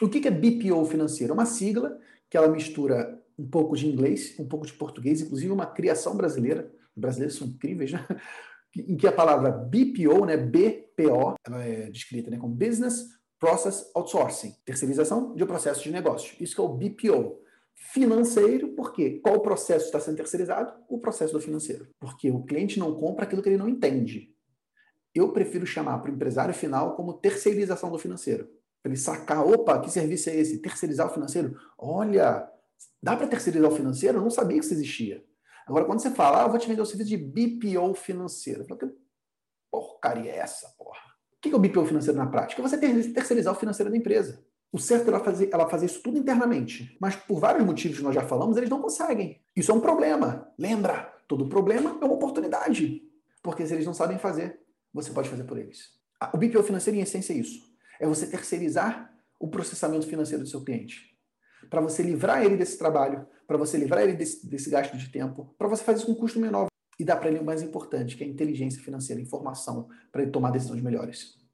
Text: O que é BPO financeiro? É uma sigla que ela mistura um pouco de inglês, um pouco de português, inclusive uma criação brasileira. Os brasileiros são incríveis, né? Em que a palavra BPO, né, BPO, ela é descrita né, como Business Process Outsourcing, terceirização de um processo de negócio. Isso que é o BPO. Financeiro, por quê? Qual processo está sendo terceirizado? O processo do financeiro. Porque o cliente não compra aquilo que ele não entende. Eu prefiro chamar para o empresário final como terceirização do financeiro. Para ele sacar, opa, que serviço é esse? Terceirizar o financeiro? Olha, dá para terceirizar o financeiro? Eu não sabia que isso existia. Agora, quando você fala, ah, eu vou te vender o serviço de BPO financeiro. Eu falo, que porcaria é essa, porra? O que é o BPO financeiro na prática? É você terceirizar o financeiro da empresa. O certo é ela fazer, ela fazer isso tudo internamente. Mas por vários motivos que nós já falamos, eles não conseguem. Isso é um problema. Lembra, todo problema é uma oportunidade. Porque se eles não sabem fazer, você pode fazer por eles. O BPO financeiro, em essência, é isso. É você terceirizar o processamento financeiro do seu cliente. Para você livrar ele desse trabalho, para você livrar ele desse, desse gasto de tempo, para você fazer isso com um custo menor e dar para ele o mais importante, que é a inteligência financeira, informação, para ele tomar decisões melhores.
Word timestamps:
O 0.00 0.08
que 0.08 0.26
é 0.26 0.30
BPO 0.30 0.84
financeiro? 0.86 1.32
É 1.32 1.34
uma 1.34 1.46
sigla 1.46 1.98
que 2.30 2.36
ela 2.36 2.48
mistura 2.48 3.20
um 3.38 3.48
pouco 3.48 3.76
de 3.76 3.86
inglês, 3.86 4.34
um 4.38 4.46
pouco 4.46 4.66
de 4.66 4.72
português, 4.72 5.20
inclusive 5.20 5.52
uma 5.52 5.66
criação 5.66 6.16
brasileira. 6.16 6.70
Os 6.94 7.00
brasileiros 7.00 7.36
são 7.36 7.46
incríveis, 7.46 7.92
né? 7.92 8.06
Em 8.76 8.96
que 8.96 9.06
a 9.06 9.12
palavra 9.12 9.50
BPO, 9.50 10.26
né, 10.26 10.36
BPO, 10.36 11.34
ela 11.46 11.64
é 11.64 11.90
descrita 11.90 12.30
né, 12.30 12.36
como 12.36 12.54
Business 12.54 13.08
Process 13.40 13.90
Outsourcing, 13.94 14.54
terceirização 14.64 15.34
de 15.34 15.42
um 15.42 15.46
processo 15.46 15.82
de 15.82 15.90
negócio. 15.90 16.36
Isso 16.38 16.54
que 16.54 16.60
é 16.60 16.64
o 16.64 16.68
BPO. 16.68 17.40
Financeiro, 17.74 18.74
por 18.74 18.92
quê? 18.92 19.20
Qual 19.22 19.40
processo 19.40 19.86
está 19.86 20.00
sendo 20.00 20.16
terceirizado? 20.16 20.74
O 20.88 20.98
processo 20.98 21.32
do 21.32 21.40
financeiro. 21.40 21.88
Porque 21.98 22.30
o 22.30 22.42
cliente 22.42 22.78
não 22.78 22.94
compra 22.94 23.24
aquilo 23.24 23.40
que 23.40 23.48
ele 23.48 23.56
não 23.56 23.68
entende. 23.68 24.34
Eu 25.14 25.32
prefiro 25.32 25.64
chamar 25.64 25.98
para 25.98 26.10
o 26.10 26.14
empresário 26.14 26.52
final 26.52 26.96
como 26.96 27.14
terceirização 27.14 27.90
do 27.90 27.98
financeiro. 27.98 28.48
Para 28.82 28.92
ele 28.92 29.00
sacar, 29.00 29.46
opa, 29.46 29.80
que 29.80 29.90
serviço 29.90 30.30
é 30.30 30.36
esse? 30.36 30.58
Terceirizar 30.58 31.06
o 31.06 31.10
financeiro? 31.10 31.58
Olha, 31.76 32.48
dá 33.02 33.16
para 33.16 33.26
terceirizar 33.26 33.70
o 33.70 33.74
financeiro? 33.74 34.18
Eu 34.18 34.22
não 34.22 34.30
sabia 34.30 34.58
que 34.58 34.64
isso 34.64 34.74
existia. 34.74 35.24
Agora, 35.66 35.84
quando 35.84 36.00
você 36.00 36.10
fala, 36.10 36.42
ah, 36.42 36.46
eu 36.46 36.50
vou 36.50 36.58
te 36.58 36.66
vender 36.66 36.80
o 36.80 36.86
serviço 36.86 37.10
de 37.10 37.16
BPO 37.16 37.94
financeiro. 37.94 38.62
Eu 38.62 38.66
falo, 38.66 38.80
que 38.80 38.94
porcaria 39.70 40.32
é 40.32 40.38
essa, 40.38 40.68
porra? 40.78 40.98
O 41.32 41.40
que 41.40 41.50
é 41.50 41.54
o 41.54 41.58
BPO 41.58 41.84
financeiro 41.84 42.18
na 42.18 42.26
prática? 42.26 42.60
É 42.60 42.66
você 42.66 42.78
terceirizar 42.78 43.52
o 43.52 43.56
financeiro 43.56 43.90
da 43.90 43.96
empresa. 43.96 44.42
O 44.72 44.78
certo 44.78 45.06
é 45.06 45.08
ela 45.10 45.20
fazer, 45.20 45.50
ela 45.52 45.68
fazer 45.68 45.86
isso 45.86 46.02
tudo 46.02 46.18
internamente. 46.18 46.96
Mas 47.00 47.16
por 47.16 47.38
vários 47.38 47.64
motivos 47.64 47.98
que 47.98 48.02
nós 48.02 48.14
já 48.14 48.22
falamos, 48.22 48.56
eles 48.56 48.68
não 48.68 48.80
conseguem. 48.80 49.40
Isso 49.54 49.70
é 49.70 49.74
um 49.74 49.80
problema. 49.80 50.50
Lembra, 50.58 51.14
todo 51.26 51.48
problema 51.48 51.98
é 52.00 52.04
uma 52.04 52.14
oportunidade. 52.14 53.02
Porque 53.42 53.66
se 53.66 53.74
eles 53.74 53.86
não 53.86 53.94
sabem 53.94 54.18
fazer, 54.18 54.60
você 54.92 55.10
pode 55.10 55.28
fazer 55.28 55.44
por 55.44 55.58
eles. 55.58 55.90
O 56.32 56.38
BPO 56.38 56.62
financeiro, 56.62 56.98
em 56.98 57.02
essência, 57.02 57.32
é 57.32 57.36
isso. 57.36 57.67
É 58.00 58.06
você 58.06 58.26
terceirizar 58.26 59.12
o 59.38 59.48
processamento 59.48 60.06
financeiro 60.06 60.42
do 60.42 60.48
seu 60.48 60.62
cliente. 60.62 61.16
Para 61.70 61.80
você 61.80 62.02
livrar 62.02 62.44
ele 62.44 62.56
desse 62.56 62.78
trabalho, 62.78 63.26
para 63.46 63.56
você 63.56 63.76
livrar 63.76 64.02
ele 64.02 64.14
desse, 64.14 64.46
desse 64.48 64.70
gasto 64.70 64.96
de 64.96 65.08
tempo, 65.10 65.54
para 65.58 65.68
você 65.68 65.82
fazer 65.82 65.98
isso 65.98 66.06
com 66.06 66.12
um 66.12 66.16
custo 66.16 66.38
menor 66.38 66.66
e 66.98 67.04
dar 67.04 67.16
para 67.16 67.28
ele 67.28 67.38
o 67.38 67.44
mais 67.44 67.62
importante, 67.62 68.16
que 68.16 68.24
é 68.24 68.26
a 68.26 68.30
inteligência 68.30 68.82
financeira, 68.82 69.20
informação, 69.20 69.88
para 70.10 70.22
ele 70.22 70.30
tomar 70.30 70.50
decisões 70.50 70.82
melhores. 70.82 71.38